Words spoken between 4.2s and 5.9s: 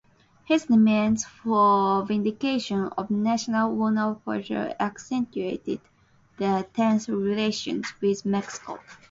further accentuated